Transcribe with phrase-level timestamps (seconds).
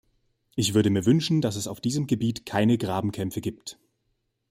[0.55, 3.77] Ich würde mir wünschen, dass es auf diesem Gebiet keine Grabenkämpfe gibt.